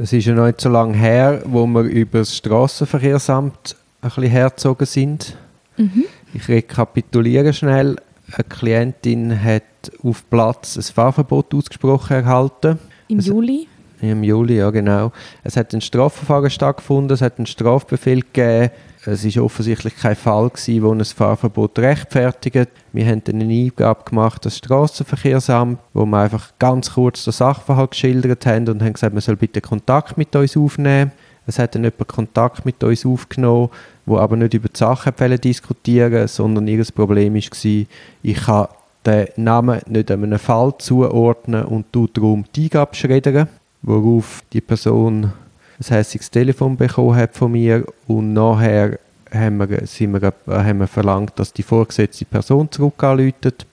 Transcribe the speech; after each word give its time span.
Es 0.00 0.12
ist 0.12 0.26
ja 0.26 0.34
noch 0.34 0.46
nicht 0.46 0.60
so 0.60 0.68
lange 0.68 0.96
her, 0.96 1.42
wo 1.44 1.66
wir 1.66 1.82
über 1.82 2.20
das 2.20 2.36
Strassenverkehrsamt 2.36 3.74
ein 4.00 4.08
bisschen 4.08 4.30
hergezogen 4.30 4.86
sind. 4.86 5.36
Mhm. 5.76 6.04
Ich 6.34 6.48
rekapituliere 6.48 7.52
schnell. 7.52 7.96
Eine 8.32 8.44
Klientin 8.48 9.42
hat 9.42 9.62
auf 10.04 10.28
Platz 10.30 10.76
ein 10.76 10.82
Fahrverbot 10.82 11.52
ausgesprochen 11.54 12.18
erhalten. 12.18 12.78
Im 13.08 13.18
Es- 13.18 13.26
Juli. 13.26 13.66
Im 14.00 14.22
Juli, 14.22 14.58
ja 14.58 14.70
genau. 14.70 15.10
Es 15.42 15.56
hat 15.56 15.74
ein 15.74 15.80
Strafverfahren 15.80 16.50
stattgefunden, 16.50 17.12
es 17.14 17.20
hat 17.20 17.38
einen 17.38 17.46
Strafbefehl 17.46 18.20
gegeben. 18.20 18.70
Es 19.10 19.24
ist 19.24 19.38
offensichtlich 19.38 19.96
kein 19.96 20.14
Fall 20.14 20.50
gewesen, 20.50 20.82
wo 20.82 20.92
ein 20.92 21.02
Fahrverbot 21.02 21.78
rechtfertigt. 21.78 22.68
Wir 22.92 23.06
haben 23.06 23.24
dann 23.24 23.40
eine 23.40 23.54
Eingabe 23.54 24.04
gemacht, 24.04 24.44
das 24.44 24.58
Strassenverkehrsamt, 24.58 25.78
wo 25.94 26.04
wir 26.04 26.18
einfach 26.18 26.52
ganz 26.58 26.92
kurz 26.92 27.24
den 27.24 27.32
Sachverhalt 27.32 27.92
geschildert 27.92 28.44
haben 28.44 28.68
und 28.68 28.82
haben 28.82 28.92
gesagt, 28.92 29.14
man 29.14 29.22
soll 29.22 29.36
bitte 29.36 29.62
Kontakt 29.62 30.18
mit 30.18 30.36
uns 30.36 30.58
aufnehmen. 30.58 31.12
Es 31.46 31.58
hat 31.58 31.74
dann 31.74 31.84
jemand 31.84 32.06
Kontakt 32.06 32.66
mit 32.66 32.84
uns 32.84 33.06
aufgenommen, 33.06 33.70
wo 34.04 34.18
aber 34.18 34.36
nicht 34.36 34.52
über 34.52 34.68
die 34.68 34.78
Sache 34.78 35.14
wollte 35.16 35.38
diskutieren, 35.38 36.28
sondern 36.28 36.68
ihr 36.68 36.84
Problem 36.94 37.32
war, 37.32 37.86
ich 38.22 38.36
kann 38.36 38.68
den 39.06 39.28
Namen 39.36 39.80
nicht 39.86 40.10
einem 40.10 40.38
Fall 40.38 40.74
zuordnen 40.76 41.64
und 41.64 41.86
darum 41.92 42.44
die 42.54 42.64
Eingabe 42.64 42.94
schreddern 42.94 43.48
worauf 43.82 44.42
die 44.52 44.60
Person 44.60 45.32
ein 45.80 45.94
hässiges 45.94 46.30
Telefon 46.30 46.76
bekommen 46.76 47.16
hat 47.16 47.34
von 47.36 47.52
mir 47.52 47.84
und 48.06 48.32
nachher 48.32 48.98
haben 49.32 49.58
wir, 49.58 49.86
sind 49.86 50.12
wir, 50.12 50.22
äh, 50.22 50.32
haben 50.46 50.80
wir 50.80 50.86
verlangt, 50.86 51.32
dass 51.36 51.52
die 51.52 51.62
vorgesetzte 51.62 52.24
Person 52.24 52.70
zurück 52.70 53.02
anläutet. 53.02 53.66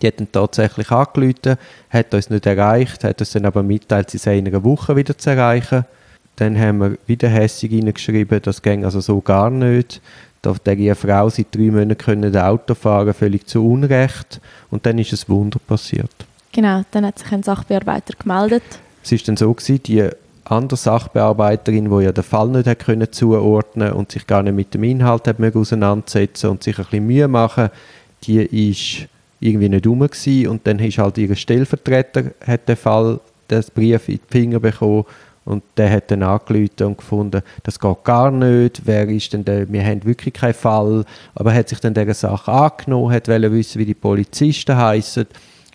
Die 0.00 0.06
hat 0.06 0.18
dann 0.18 0.32
tatsächlich 0.32 0.90
angerufen, 0.90 1.56
hat 1.90 2.14
uns 2.14 2.30
nicht 2.30 2.46
erreicht, 2.46 3.04
hat 3.04 3.20
uns 3.20 3.32
dann 3.32 3.44
aber 3.44 3.62
mitteilt, 3.62 4.10
sie 4.10 4.18
sei 4.18 4.38
in 4.38 4.46
einer 4.46 4.64
Woche 4.64 4.96
wieder 4.96 5.16
zu 5.16 5.30
erreichen. 5.30 5.84
Dann 6.36 6.58
haben 6.58 6.78
wir 6.78 6.98
wieder 7.06 7.28
hässig 7.28 7.72
reingeschrieben, 7.72 8.40
das 8.40 8.62
ging 8.62 8.84
also 8.84 9.00
so 9.00 9.20
gar 9.20 9.50
nicht. 9.50 10.00
Da 10.40 10.54
ihre 10.72 10.94
Frau 10.94 11.28
seit 11.28 11.54
drei 11.54 11.70
Monaten 11.70 11.98
können 11.98 12.34
Auto 12.34 12.74
fahren, 12.74 13.12
völlig 13.12 13.46
zu 13.46 13.66
Unrecht. 13.66 14.40
Und 14.70 14.86
dann 14.86 14.96
ist 14.98 15.12
ein 15.12 15.28
Wunder 15.28 15.58
passiert. 15.58 16.10
Genau, 16.52 16.82
dann 16.92 17.04
hat 17.04 17.18
sich 17.18 17.30
ein 17.30 17.42
Sachbearbeiter 17.42 18.14
gemeldet. 18.18 18.62
Es 19.04 19.12
war 19.12 19.18
dann 19.26 19.36
so, 19.36 19.52
gewesen, 19.52 19.82
die 19.82 20.08
andere 20.50 20.76
Sachbearbeiterin, 20.76 21.90
die 21.90 22.04
ja 22.04 22.12
den 22.12 22.24
Fall 22.24 22.48
nicht 22.48 22.66
hat 22.66 22.78
können 22.80 23.10
zuordnen 23.10 23.92
und 23.92 24.12
sich 24.12 24.26
gar 24.26 24.42
nicht 24.42 24.54
mit 24.54 24.74
dem 24.74 24.84
Inhalt 24.84 25.28
hat 25.28 25.56
auseinandersetzen 25.56 26.50
und 26.50 26.62
sich 26.62 26.78
ein 26.78 26.84
bisschen 26.84 27.06
Mühe 27.06 27.28
machen, 27.28 27.70
die 28.24 28.70
ist 28.70 29.08
irgendwie 29.40 29.68
nicht 29.68 29.86
rum 29.86 30.00
gewesen. 30.00 30.48
und 30.48 30.66
dann 30.66 30.78
ist 30.78 30.98
halt 30.98 31.18
ihr 31.18 31.34
Stellvertreter 31.34 32.32
hat 32.46 32.68
den 32.68 32.76
Fall, 32.76 33.20
den 33.50 33.64
Brief 33.74 34.08
in 34.08 34.16
die 34.16 34.20
Finger 34.28 34.60
bekommen 34.60 35.04
und 35.44 35.62
der 35.76 35.90
hat 35.90 36.10
dann 36.10 36.22
angerufen 36.22 36.84
und 36.84 36.98
gefunden, 36.98 37.42
das 37.62 37.80
geht 37.80 38.04
gar 38.04 38.30
nicht, 38.30 38.82
wer 38.84 39.08
ist 39.08 39.32
denn 39.32 39.44
der, 39.44 39.70
wir 39.72 39.84
haben 39.84 40.04
wirklich 40.04 40.34
keinen 40.34 40.54
Fall, 40.54 41.04
aber 41.34 41.52
er 41.52 41.60
hat 41.60 41.68
sich 41.68 41.80
dann 41.80 41.94
dieser 41.94 42.14
Sache 42.14 42.52
angenommen, 42.52 43.12
hat 43.12 43.28
wissen, 43.28 43.78
wie 43.78 43.86
die 43.86 43.94
Polizisten 43.94 44.76
heißen 44.76 45.26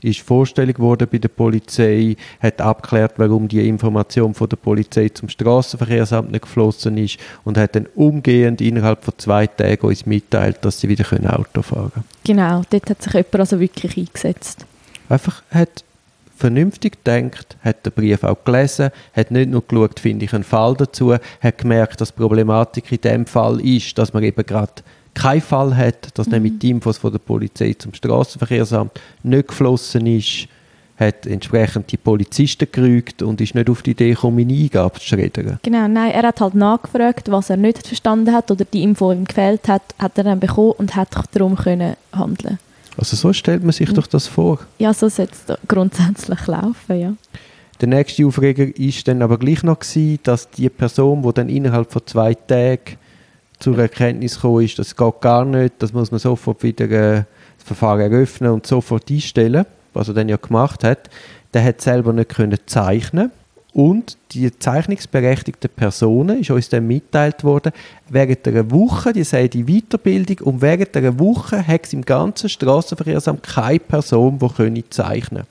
ist 0.05 0.21
vorstellig 0.21 0.79
worden 0.79 1.07
bei 1.11 1.17
der 1.17 1.29
Polizei, 1.29 2.15
hat 2.39 2.61
abgeklärt, 2.61 3.13
warum 3.17 3.47
die 3.47 3.67
Information 3.67 4.33
von 4.33 4.47
der 4.47 4.57
Polizei 4.57 5.09
zum 5.09 5.29
Straßenverkehrsamt 5.29 6.31
nicht 6.31 6.43
geflossen 6.43 6.97
ist 6.97 7.17
und 7.43 7.57
hat 7.57 7.75
dann 7.75 7.87
umgehend 7.95 8.61
innerhalb 8.61 9.03
von 9.03 9.13
zwei 9.17 9.47
Tagen 9.47 9.85
uns 9.85 10.05
mitteilt, 10.05 10.63
dass 10.63 10.79
sie 10.79 10.89
wieder 10.89 11.03
können 11.03 11.27
Auto 11.27 11.61
fahren 11.61 11.91
können. 11.93 12.05
Genau, 12.23 12.61
dort 12.69 12.89
hat 12.89 13.01
sich 13.01 13.13
jemand 13.13 13.35
also 13.35 13.59
wirklich 13.59 13.97
eingesetzt. 13.97 14.65
Einfach 15.09 15.43
hat 15.51 15.83
vernünftig 16.35 17.03
gedacht, 17.03 17.57
hat 17.63 17.85
den 17.85 17.93
Brief 17.93 18.23
auch 18.23 18.43
gelesen, 18.43 18.89
hat 19.13 19.31
nicht 19.31 19.49
nur 19.49 19.63
geschaut, 19.65 19.99
finde 19.99 20.25
ich 20.25 20.33
einen 20.33 20.43
Fall 20.43 20.75
dazu, 20.75 21.13
hat 21.13 21.57
gemerkt, 21.57 22.01
dass 22.01 22.13
die 22.13 22.21
Problematik 22.21 22.91
in 22.91 23.01
dem 23.01 23.25
Fall 23.25 23.61
ist, 23.61 23.97
dass 23.97 24.13
man 24.13 24.23
eben 24.23 24.45
gerade 24.45 24.73
keinen 25.15 25.41
Fall 25.41 25.75
hat, 25.75 26.17
dass 26.17 26.27
nämlich 26.27 26.59
die 26.59 26.69
Infos 26.69 26.99
von 26.99 27.11
der 27.11 27.19
Polizei 27.19 27.73
zum 27.73 27.93
Straßenverkehrsamt 27.93 28.91
nicht 29.23 29.47
geflossen 29.47 30.05
ist, 30.05 30.47
hat 30.97 31.25
entsprechend 31.25 31.91
die 31.91 31.97
Polizisten 31.97 32.67
gerügt 32.71 33.21
und 33.21 33.41
ist 33.41 33.55
nicht 33.55 33.69
auf 33.69 33.81
die 33.81 33.91
Idee 33.91 34.11
gekommen, 34.11 34.37
meine 34.37 34.53
Eingabe 34.53 34.99
zu 34.99 35.07
schreddern. 35.07 35.59
Genau, 35.61 35.87
nein, 35.87 36.11
er 36.11 36.23
hat 36.23 36.39
halt 36.39 36.55
nachgefragt, 36.55 37.29
was 37.29 37.49
er 37.49 37.57
nicht 37.57 37.85
verstanden 37.85 38.33
hat 38.33 38.49
oder 38.51 38.65
die 38.65 38.83
Info 38.83 39.11
ihm 39.11 39.25
gefehlt 39.25 39.67
hat, 39.67 39.81
hat 39.99 40.17
er 40.17 40.23
dann 40.23 40.39
bekommen 40.39 40.73
und 40.77 40.95
hat 40.95 41.09
darum 41.33 41.55
können 41.55 41.95
handeln. 42.13 42.59
Also 42.97 43.17
so 43.17 43.33
stellt 43.33 43.63
man 43.63 43.73
sich 43.73 43.91
doch 43.91 44.07
das 44.07 44.27
vor. 44.27 44.59
Ja, 44.79 44.93
so 44.93 45.09
sollte 45.09 45.33
es 45.47 45.57
grundsätzlich 45.67 46.47
laufen, 46.47 46.97
ja. 46.97 47.13
Der 47.81 47.89
nächste 47.89 48.25
Aufreger 48.25 48.73
ist 48.77 49.05
dann 49.05 49.21
aber 49.21 49.37
gleich 49.37 49.61
noch 49.63 49.79
gewesen, 49.79 50.19
dass 50.23 50.49
die 50.49 50.69
Person, 50.69 51.23
die 51.23 51.33
dann 51.33 51.49
innerhalb 51.49 51.91
von 51.91 52.03
zwei 52.05 52.33
Tagen 52.33 52.97
zur 53.65 53.79
Erkenntnis 53.79 54.35
gekommen 54.35 54.63
ist, 54.63 54.77
das 54.77 54.95
geht 54.95 55.21
gar 55.21 55.43
nicht, 55.43 55.73
das 55.79 55.91
muss 55.91 56.11
man 56.11 56.19
sofort 56.19 56.61
wieder 56.61 56.85
äh, 56.85 57.23
das 57.57 57.65
Verfahren 57.65 57.99
eröffnen 57.99 58.51
und 58.51 58.67
sofort 58.67 59.09
einstellen, 59.09 59.65
was 59.91 60.07
er 60.07 60.13
dann 60.13 60.29
ja 60.29 60.37
gemacht 60.37 60.83
hat, 60.83 61.09
der 61.51 61.63
hat 61.63 61.81
selber 61.81 62.13
nicht 62.13 62.29
können 62.29 62.59
zeichnen. 62.67 63.31
Und 63.73 64.19
die 64.33 64.57
zeichnungsberechtigten 64.57 65.71
Personen, 65.75 66.41
ist 66.41 66.51
uns 66.51 66.69
dann 66.69 66.85
mitteilt 66.85 67.43
worden, 67.43 67.73
während 68.07 68.47
einer 68.47 68.69
Woche, 68.69 69.13
die 69.13 69.23
sei 69.23 69.47
die 69.47 69.63
Weiterbildung, 69.65 70.45
und 70.45 70.61
während 70.61 70.95
einer 70.95 71.17
Woche 71.17 71.65
hat 71.65 71.87
es 71.87 71.93
im 71.93 72.05
ganzen 72.05 72.49
Straßenverkehrsamt 72.49 73.41
keine 73.41 73.79
Person, 73.79 74.39
die 74.75 74.89
zeichnen 74.91 75.45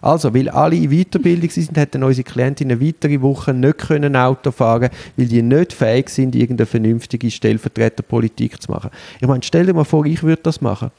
Also, 0.00 0.34
weil 0.34 0.48
alle 0.48 0.76
in 0.76 0.90
Weiterbildung 0.90 1.50
sind, 1.50 1.76
dann 1.76 2.02
unsere 2.02 2.24
Klientin 2.24 2.70
eine 2.70 2.80
weitere 2.80 3.20
Woche 3.20 3.52
nicht 3.52 3.78
können 3.78 4.16
Auto 4.16 4.50
fahren, 4.50 4.90
weil 5.16 5.26
die 5.26 5.42
nicht 5.42 5.72
fähig 5.72 6.08
sind, 6.08 6.34
irgendeine 6.34 6.66
vernünftige 6.66 7.30
Stellvertreterpolitik 7.30 8.62
zu 8.62 8.70
machen. 8.70 8.90
Ich 9.20 9.26
meine, 9.26 9.42
stell 9.42 9.66
dir 9.66 9.74
mal 9.74 9.84
vor, 9.84 10.06
ich 10.06 10.22
würde 10.22 10.42
das 10.42 10.60
machen. 10.60 10.90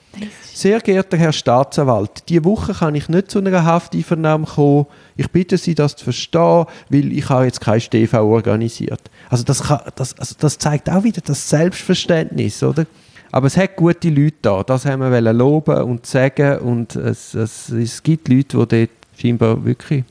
Sehr 0.41 0.79
geehrter 0.79 1.17
Herr 1.17 1.33
Staatsanwalt, 1.33 2.23
diese 2.29 2.45
Woche 2.45 2.73
kann 2.73 2.95
ich 2.95 3.09
nicht 3.09 3.31
zu 3.31 3.39
einer 3.39 3.63
Hafteinvernahme 3.63 4.45
kommen. 4.45 4.87
Ich 5.16 5.29
bitte 5.29 5.57
Sie, 5.57 5.75
das 5.75 5.95
zu 5.95 6.03
verstehen, 6.03 6.66
weil 6.89 7.11
ich 7.11 7.29
habe 7.29 7.45
jetzt 7.45 7.61
kein 7.61 7.79
StV 7.79 8.13
organisiert. 8.13 9.01
Also 9.29 9.43
das, 9.43 9.63
kann, 9.63 9.81
das, 9.95 10.17
also 10.17 10.35
das 10.39 10.57
zeigt 10.57 10.89
auch 10.89 11.03
wieder 11.03 11.21
das 11.21 11.49
Selbstverständnis, 11.49 12.61
oder? 12.63 12.85
Aber 13.31 13.47
es 13.47 13.57
hat 13.57 13.75
gute 13.75 14.09
Leute 14.09 14.38
da. 14.41 14.63
Das 14.63 14.85
haben 14.85 15.01
wir 15.01 15.33
loben 15.33 15.81
und 15.83 16.05
sagen. 16.05 16.59
Und 16.59 16.95
es, 16.95 17.33
es, 17.33 17.69
es 17.69 18.01
gibt 18.03 18.27
Leute, 18.29 18.57
die 18.57 18.88
dort 18.88 18.89
scheinbar 19.19 19.63
wirklich 19.65 20.03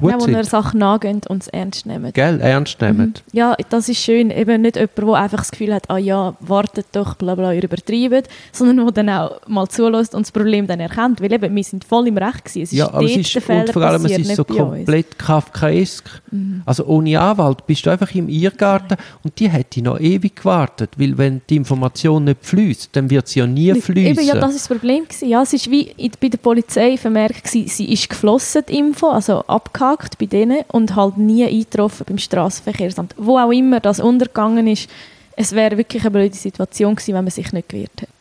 gut 0.00 0.10
ja, 0.12 0.20
wo 0.20 0.26
er 0.26 0.44
Sachen 0.44 0.80
nachgehen 0.80 1.20
und 1.28 1.42
es 1.42 1.48
ernst 1.48 1.86
nehmen. 1.86 2.12
Gell, 2.12 2.40
ernst 2.40 2.80
nehmen. 2.80 3.14
Mhm. 3.16 3.38
Ja, 3.38 3.56
das 3.68 3.88
ist 3.88 3.98
schön. 3.98 4.30
Eben 4.30 4.62
nicht 4.62 4.76
jemand, 4.76 4.98
der 4.98 5.14
einfach 5.14 5.38
das 5.38 5.50
Gefühl 5.50 5.74
hat, 5.74 5.88
ah 5.88 5.98
ja, 5.98 6.34
wartet 6.40 6.86
doch, 6.92 7.14
bla 7.14 7.34
bla, 7.34 7.52
ihr 7.52 7.64
übertreibt, 7.64 8.28
sondern 8.52 8.86
der 8.86 9.04
dann 9.04 9.08
auch 9.10 9.46
mal 9.46 9.68
zulässt 9.68 10.14
und 10.14 10.26
das 10.26 10.32
Problem 10.32 10.66
dann 10.66 10.80
erkennt. 10.80 11.20
Weil 11.20 11.32
eben, 11.32 11.54
wir 11.54 11.64
sind 11.64 11.84
voll 11.84 12.08
im 12.08 12.16
Recht 12.16 12.44
gewesen. 12.44 12.62
Es 12.62 12.72
ist 12.72 12.78
Ja, 12.78 12.92
aber 12.92 13.04
es 13.04 13.16
ist, 13.16 13.30
Fehler 13.44 13.60
und 13.60 13.72
vor 13.72 13.82
allem, 13.82 14.04
es 14.04 14.18
ist 14.18 14.36
so. 14.36 14.44
Mhm. 14.48 14.56
komplett 14.56 15.18
kafkaesk. 15.18 16.22
Also 16.64 16.84
ohne 16.86 17.20
Anwalt 17.20 17.66
bist 17.66 17.84
du 17.86 17.90
einfach 17.90 18.14
im 18.14 18.28
Irrgarten 18.28 18.96
und 19.22 19.38
die 19.38 19.48
hätte 19.48 19.82
noch 19.82 19.98
ewig 19.98 20.36
gewartet, 20.36 20.90
weil 20.96 21.16
wenn 21.18 21.42
die 21.48 21.56
Information 21.56 22.24
nicht 22.24 22.44
fließt, 22.44 22.90
dann 22.92 23.10
wird 23.10 23.28
sie 23.28 23.40
ja 23.40 23.46
nie 23.46 23.74
fließen. 23.74 24.18
Eben, 24.18 24.26
ja, 24.26 24.34
das 24.34 24.54
ist 24.54 24.70
das 24.70 24.76
Problem. 24.76 25.04
Gewesen. 25.04 25.28
Ja, 25.28 25.42
es 25.42 25.52
ist 25.52 25.70
wie 25.70 25.92
bei 26.20 26.28
der 26.28 26.38
Polizei 26.38 26.96
vermerkt, 26.96 27.44
gewesen, 27.44 27.68
sie 27.68 27.92
ist 27.92 28.08
geflossen, 28.08 28.62
die 28.68 28.78
Info, 28.78 29.08
also 29.08 29.44
abgehakt 29.90 30.18
bei 30.18 30.26
denen 30.26 30.64
und 30.68 30.96
halt 30.96 31.18
nie 31.18 31.44
eingetroffen 31.44 32.06
beim 32.08 32.18
Straßenverkehrsamt. 32.18 33.14
Wo 33.16 33.38
auch 33.38 33.50
immer 33.50 33.80
das 33.80 34.00
untergegangen 34.00 34.66
ist, 34.66 34.88
es 35.36 35.52
wäre 35.52 35.76
wirklich 35.76 36.02
eine 36.02 36.10
blöde 36.10 36.36
Situation 36.36 36.94
gewesen, 36.94 37.14
wenn 37.14 37.24
man 37.24 37.30
sich 37.30 37.52
nicht 37.52 37.68
gewehrt 37.68 37.92
hätte. 38.00 38.12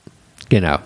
Genau. 0.50 0.80